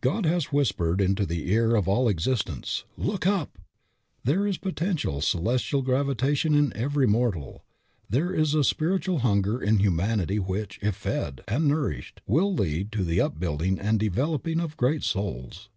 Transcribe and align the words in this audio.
God 0.00 0.24
has 0.24 0.46
whispered 0.52 1.02
into 1.02 1.26
the 1.26 1.50
ear 1.52 1.76
of 1.76 1.86
all 1.86 2.08
existence, 2.08 2.84
"Look 2.96 3.26
up." 3.26 3.58
There 4.24 4.46
is 4.46 4.56
potential 4.56 5.20
celestial 5.20 5.82
gravitation 5.82 6.54
in 6.54 6.74
every 6.74 7.06
mortal. 7.06 7.62
There 8.08 8.32
is 8.32 8.54
a 8.54 8.64
spiritual 8.64 9.18
hunger 9.18 9.62
in 9.62 9.76
humanity 9.78 10.38
which, 10.38 10.78
if 10.80 10.96
fed 10.96 11.42
and 11.46 11.68
nourished, 11.68 12.22
will 12.26 12.54
lead 12.54 12.90
to 12.92 13.04
the 13.04 13.20
upbuilding 13.20 13.78
and 13.78 14.00
developing 14.00 14.60
of 14.60 14.78
great 14.78 15.02
souls. 15.02 15.68